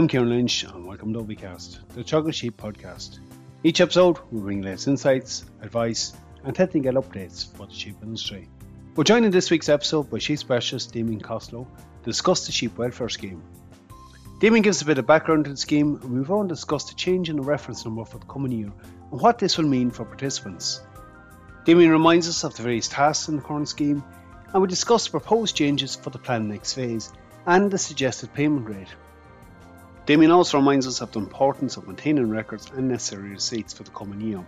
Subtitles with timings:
[0.00, 3.18] I'm Kieran Lynch, and welcome to OviCast, the Teagasc Sheep podcast.
[3.62, 8.48] Each episode, we bring latest insights, advice, and technical updates for the sheep industry.
[8.96, 11.64] We're joined in this week's episode by sheep specialist Damien Costello
[12.02, 13.42] to discuss the sheep welfare scheme.
[14.38, 17.28] Damien gives a bit of background to the scheme, and we've on discussed the change
[17.28, 18.72] in the reference number for the coming year
[19.12, 20.80] and what this will mean for participants.
[21.66, 24.02] Damien reminds us of the various tasks in the current scheme,
[24.50, 27.12] and we discuss the proposed changes for the plan next phase
[27.44, 28.88] and the suggested payment rate.
[30.10, 33.92] Damien also reminds us of the importance of maintaining records and necessary receipts for the
[33.92, 34.44] coming year.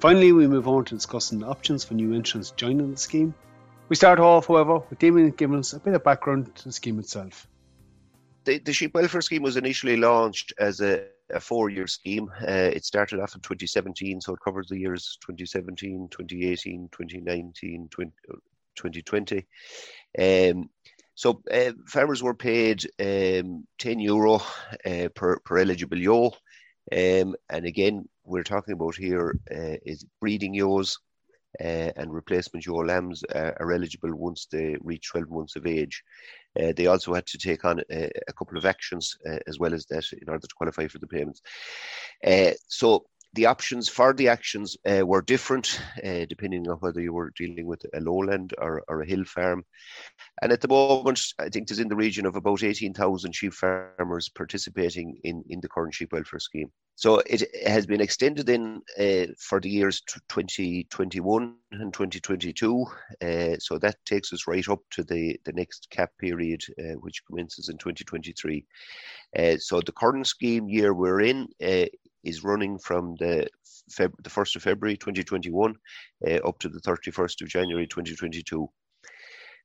[0.00, 3.32] Finally, we move on to discussing the options for new entrants joining the scheme.
[3.88, 6.98] We start off, however, with Damien giving us a bit of background to the scheme
[6.98, 7.48] itself.
[8.44, 12.30] The, the sheep welfare scheme was initially launched as a, a four-year scheme.
[12.42, 18.12] Uh, it started off in 2017, so it covers the years 2017, 2018, 2019, 20,
[18.76, 19.46] 2020.
[20.18, 20.68] Um,
[21.14, 24.40] so uh, farmers were paid um, 10 euro
[24.86, 26.30] uh, per, per eligible ewe.
[26.90, 30.98] Um, and again, we're talking about here uh, is breeding ewes
[31.60, 36.02] uh, and replacement ewe lambs are, are, eligible once they reach 12 months of age.
[36.58, 39.74] Uh, they also had to take on a, a couple of actions uh, as well
[39.74, 41.42] as that in order to qualify for the payments.
[42.68, 47.32] so the options for the actions uh, were different uh, depending on whether you were
[47.36, 49.64] dealing with a lowland or, or, a hill farm.
[50.42, 54.28] And at the moment, I think there's in the region of about 18,000 sheep farmers
[54.28, 56.70] participating in, in the current sheep welfare scheme.
[56.94, 62.84] So it has been extended in uh, for the years 2021 and 2022.
[63.20, 67.24] Uh, so that takes us right up to the, the next cap period, uh, which
[67.26, 68.64] commences in 2023.
[69.38, 71.48] Uh, so the current scheme year we're in
[72.24, 73.48] is running from the
[73.90, 75.74] Feb- the 1st of February 2021
[76.26, 78.68] uh, up to the 31st of January 2022.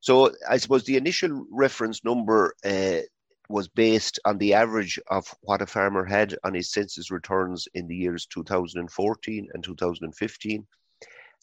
[0.00, 3.00] So I suppose the initial reference number uh,
[3.48, 7.86] was based on the average of what a farmer had on his census returns in
[7.86, 10.66] the years 2014 and 2015.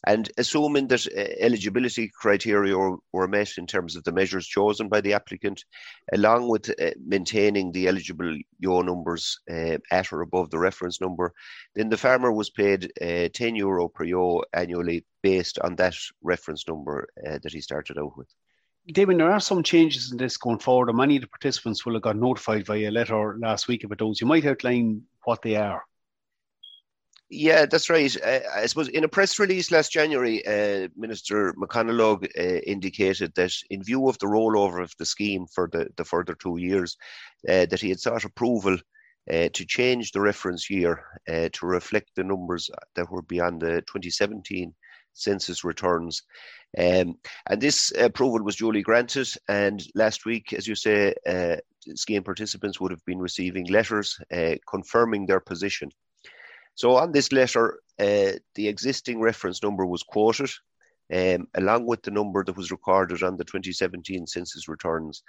[0.06, 5.00] And assuming that uh, eligibility criteria were, met in terms of the measures chosen by
[5.00, 5.64] the applicant,
[6.12, 11.32] along with uh, maintaining the eligible ewe numbers uh, at or above the reference number,
[11.74, 16.68] then the farmer was paid uh, 10 euro per ewe annually based on that reference
[16.68, 18.28] number that he started out with.
[18.92, 21.94] David, there are some changes in this going forward, and many of the participants will
[21.94, 24.20] have got notified via letter last week about those.
[24.20, 25.84] You might outline what they are.
[27.36, 28.16] Yeah, that's right.
[28.22, 33.52] Uh, I suppose in a press release last January, uh, Minister McConalogue uh, indicated that
[33.70, 36.96] in view of the rollover of the scheme for the, the further two years,
[37.48, 38.74] uh, that he had sought approval
[39.32, 43.82] uh, to change the reference year uh, to reflect the numbers that were beyond the
[43.88, 44.72] 2017
[45.14, 46.22] census returns.
[46.78, 47.16] Um,
[47.48, 49.28] and this approval was duly granted.
[49.48, 51.14] And last week, as you say,
[51.96, 54.20] scheme participants would have been receiving letters
[54.68, 55.90] confirming their position
[56.74, 60.50] so on this letter, uh, the existing reference number was quoted,
[61.12, 65.22] um, along with the number that was recorded on the 2017 census returns.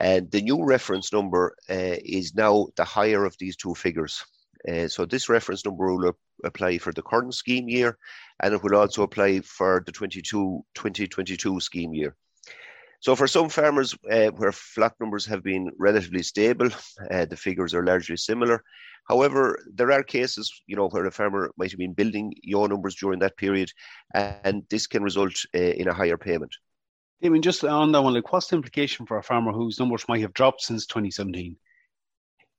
[0.00, 4.24] And the new reference number uh, is now the higher of these two figures.
[4.66, 7.98] Uh, so this reference number will apply for the current scheme year,
[8.42, 12.16] and it will also apply for the 22, 2022 scheme year.
[13.02, 16.70] So for some farmers uh, where flock numbers have been relatively stable,
[17.10, 18.62] uh, the figures are largely similar.
[19.08, 22.94] However, there are cases, you know, where a farmer might have been building ewe numbers
[22.94, 23.72] during that period,
[24.14, 26.54] and this can result uh, in a higher payment.
[27.24, 30.04] I mean, just on that one, like, what's the implication for a farmer whose numbers
[30.08, 31.56] might have dropped since 2017?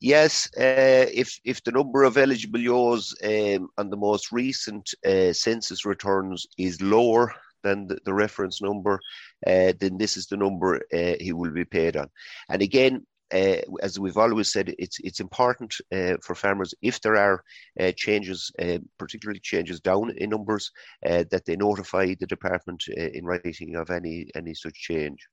[0.01, 5.31] Yes, uh, if if the number of eligible ewes um, on the most recent uh,
[5.31, 8.99] census returns is lower than the, the reference number,
[9.47, 12.09] uh, then this is the number uh, he will be paid on.
[12.49, 17.15] And again, uh, as we've always said, it's it's important uh, for farmers if there
[17.15, 17.43] are
[17.79, 20.71] uh, changes, uh, particularly changes down in numbers,
[21.01, 25.27] that they notify the department in writing of any any such change.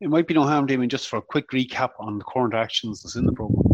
[0.00, 3.02] It might be no harm, Damien, just for a quick recap on the current actions
[3.02, 3.67] that's in the programme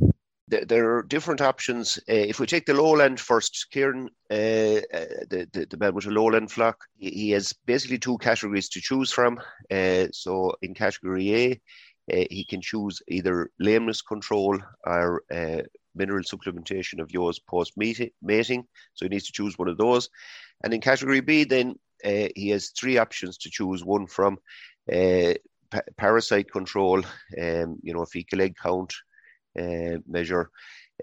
[0.49, 1.99] there, are different options.
[2.09, 6.07] Uh, if we take the lowland first, Kieran, uh, uh, the, the, the man with
[6.07, 9.41] a lowland flock, he, has basically two categories to choose from.
[9.71, 11.53] Uh, so in category A,
[12.13, 15.23] uh, he can choose either lameness control or
[15.97, 18.65] mineral supplementation of yours post mating.
[18.95, 20.11] So he needs to choose one of those.
[20.63, 24.39] And in category B, then he has three options to choose one from.
[25.97, 26.99] parasite control,
[27.41, 28.93] um, you know, fecal egg count,
[29.59, 30.51] uh, measure.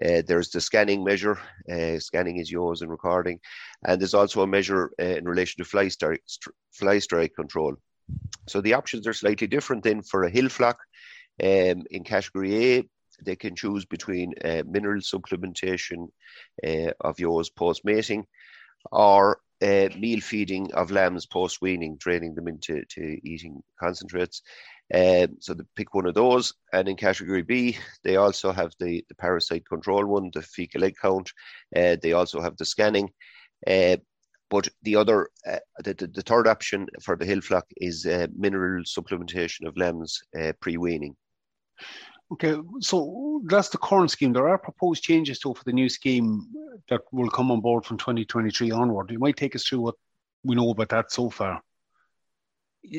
[0.02, 1.38] Uh, there's the scanning measure.
[1.70, 3.38] Uh, scanning is yours and recording,
[3.86, 6.22] and there's also a measure uh, in relation to fly strike,
[6.72, 7.74] fly strike control.
[8.48, 10.78] So the options are slightly different then for a hill flock.
[11.42, 12.88] Um, in category A,
[13.24, 16.08] they can choose between uh, mineral supplementation
[17.00, 18.26] of yours post mating
[18.90, 24.42] or meal feeding of lambs post weaning, training them into to eating concentrates.
[24.92, 26.54] Uh, so they pick one of those.
[26.72, 30.96] And in category B, they also have the, the parasite control one, the fecal egg
[31.00, 31.30] count.
[31.74, 33.10] Uh, they also have the scanning.
[33.66, 33.96] Uh,
[34.50, 38.26] but the other, uh, the, the, the, third option for the hill flock is uh,
[38.36, 40.20] mineral supplementation of lambs
[40.60, 41.16] pre weaning.
[42.32, 44.32] Okay, so that's the current scheme.
[44.32, 46.46] There are proposed changes to for the new scheme
[46.88, 49.10] that will come on board from 2023 onward.
[49.10, 49.96] You might take us through what
[50.42, 51.62] we know about that so far.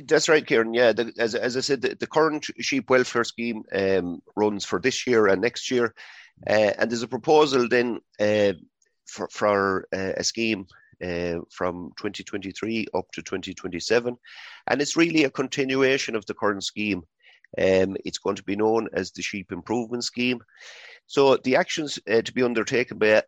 [0.06, 0.74] That's right, Kieran.
[0.74, 4.80] Yeah, the, as, as I said, the, the, current sheep welfare scheme um, runs for
[4.80, 5.94] this year and next year,
[6.48, 8.54] uh, and there's a proposal then uh,
[9.06, 10.66] for, for uh, a scheme
[11.04, 14.18] uh, from 2023 up to 2027,
[14.68, 17.04] and it's really a continuation of the current scheme.
[17.58, 20.40] Um, it's going to be known as the Sheep Improvement Scheme.
[21.06, 23.22] So the actions uh, to be undertaken by uh,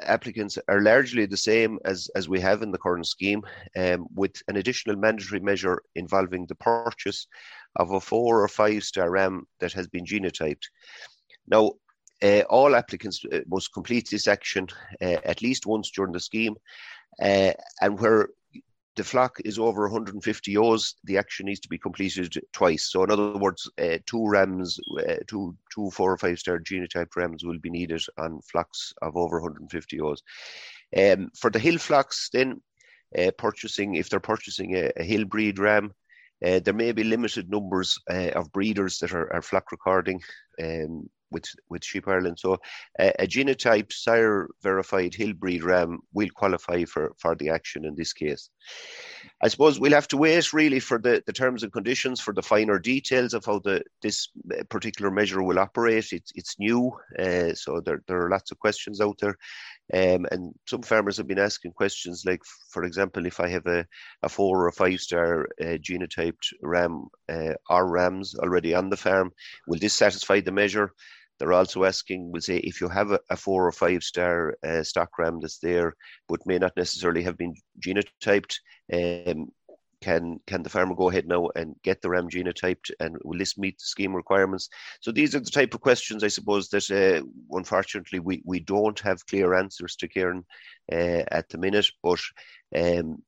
[0.00, 3.42] applicants are largely the same as, as we have in the current scheme,
[3.76, 7.26] um, with an additional mandatory measure involving the purchase
[7.76, 10.64] of a four or five star ram that has been genotyped.
[11.48, 11.72] Now,
[12.22, 14.68] uh, all applicants uh, must complete this action
[15.02, 16.54] uh, at least once during the scheme,
[17.20, 17.52] uh,
[17.82, 18.28] and where
[18.96, 22.90] the flock is over 150 ewes, the action needs to be completed twice.
[22.90, 27.14] So, in other words, uh, two rams, uh, two, two, four or five star genotype
[27.14, 30.22] rams will be needed on flocks of over 150 ewes.
[30.96, 32.62] Um, for the hill flocks, then
[33.16, 35.92] uh, purchasing, if they're purchasing a, a hill breed ram,
[36.44, 40.20] uh, there may be limited numbers uh, of breeders that are, are flock recording.
[40.62, 42.38] Um, with with Sheep Ireland.
[42.38, 42.54] So
[42.98, 47.94] uh, a genotype sire verified hill breed ram will qualify for for the action in
[47.94, 48.50] this case.
[49.42, 52.42] I suppose we'll have to wait really for the, the terms and conditions for the
[52.42, 54.28] finer details of how the this
[54.70, 56.12] particular measure will operate.
[56.12, 59.36] It's it's new, uh, so there there are lots of questions out there.
[59.94, 63.86] Um, and some farmers have been asking questions like, for example, if I have a,
[64.22, 68.96] a four or a five star uh, genotyped ram uh, or rams already on the
[68.96, 69.30] farm,
[69.68, 70.92] will this satisfy the measure?
[71.38, 74.82] They're also asking, we'll say, if you have a, a four or five star uh,
[74.82, 75.94] stock ram that's there,
[76.28, 78.56] but may not necessarily have been genotyped,
[78.92, 79.48] um,
[80.06, 83.58] can can the farmer go ahead now and get the ram genotyped and will this
[83.58, 84.68] meet the scheme requirements?
[85.00, 89.00] So these are the type of questions i suppose that uh, unfortunately we, we don't
[89.00, 90.44] have clear answers to Kieran
[90.92, 91.88] uh, at the minute.
[92.04, 92.20] But
[92.76, 93.22] um,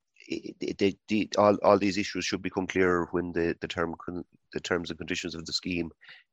[0.78, 3.96] the, the, all, all these issues should become clearer when the, the term
[4.52, 5.90] the terms and conditions of the scheme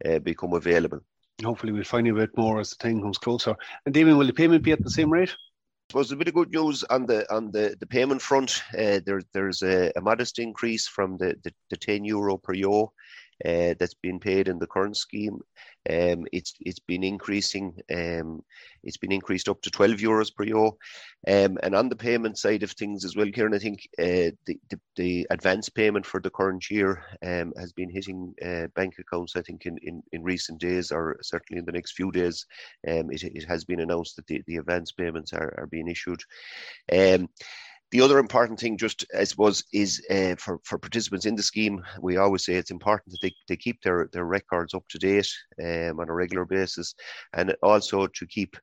[0.08, 1.00] uh, become available.
[1.44, 3.56] Hopefully we'll find bit more as the time comes closer.
[3.86, 5.36] And Damien will the payment be at the same rate
[5.90, 8.62] suppose a bit of good news on the on the, the payment front.
[8.74, 12.92] Uh, there, there's a, a, modest increase from the, the, the 10 euro per euro
[13.44, 15.40] uh, that's been paid in the current scheme.
[15.90, 17.76] Um, it's it's been increasing.
[17.94, 18.44] Um,
[18.84, 20.72] it's been increased up to 12 euros per year.
[21.28, 24.60] Um, and on the payment side of things as well, Kieran, I think uh, the,
[24.70, 29.36] the, the advance payment for the current year um, has been hitting uh, bank accounts.
[29.36, 32.46] I think in, in, in recent days, or certainly in the next few days,
[32.88, 36.22] um, it, it has been announced that the, the advance payments are, are being issued.
[37.96, 41.82] The other important thing, just I suppose, is uh, for, for participants in the scheme,
[42.02, 45.32] we always say it's important that they, they keep their, their records up to date
[45.64, 46.94] um, on a regular basis
[47.32, 48.58] and also to keep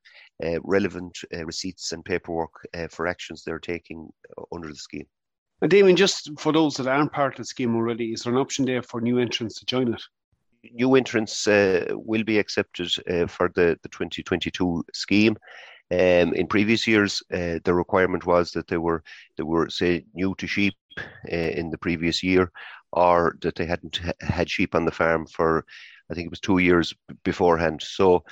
[0.45, 4.07] uh, relevant uh, receipts and paperwork uh, for actions they're taking
[4.53, 5.07] under the scheme.
[5.63, 8.39] And Damien, just for those that aren't part of the scheme already, is there an
[8.39, 10.01] option there for new entrants to join it?
[10.73, 15.35] New entrants uh, will be accepted uh, for the, the 2022 scheme.
[15.91, 19.03] Um, in previous years, uh, the requirement was that they were
[19.37, 22.51] they were say new to sheep uh, in the previous year,
[22.91, 25.65] or that they hadn't had sheep on the farm for
[26.09, 27.81] I think it was two years beforehand.
[27.83, 28.23] So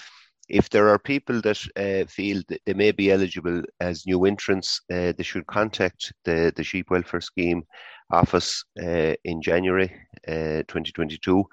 [0.49, 4.81] if there are people that uh, feel that they may be eligible as new entrants,
[4.91, 7.63] uh, they should contact the, the Sheep Welfare Scheme
[8.11, 9.91] office uh, in January
[10.27, 11.45] uh, 2022, uh,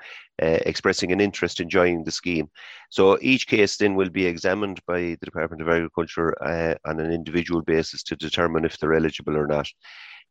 [0.67, 2.49] expressing an interest in joining the scheme.
[2.91, 7.13] So each case then will be examined by the Department of Agriculture uh, on an
[7.13, 9.69] individual basis to determine if they're eligible or not.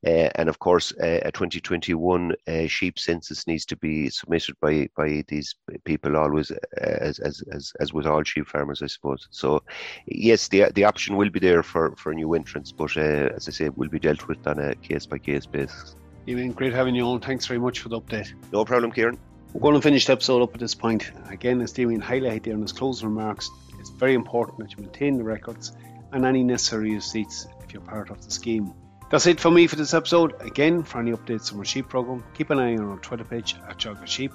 [0.05, 4.87] Uh, and of course, uh, a 2021 uh, sheep census needs to be submitted by
[4.95, 9.27] by these people always, as, as as as with all sheep farmers, I suppose.
[9.31, 9.63] So,
[10.05, 13.65] yes, the the option will be there for for new entrants, but as I say,
[13.65, 15.95] it will be dealt with on a case by case basis.
[16.27, 17.21] Ewan, great having you on.
[17.21, 18.33] Thanks very much for the update.
[18.51, 19.17] No problem, Kieran.
[19.53, 21.09] We're going to finish the episode up at this point.
[21.29, 25.17] Again, as Damien highlighted there in his closing remarks, it's very important that you maintain
[25.17, 25.71] the records
[26.11, 28.73] and any necessary receipts if you're part of the scheme.
[29.09, 30.33] That's it for me for this episode.
[30.41, 33.55] Again, for any updates on our sheep program, keep an eye on our Twitter page
[33.69, 34.33] at Teagasc Sheep.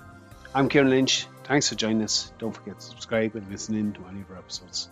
[0.55, 1.27] I'm Kieran Lynch.
[1.45, 2.33] Thanks for joining us.
[2.39, 4.89] Don't forget to subscribe and listen in to any of our episodes.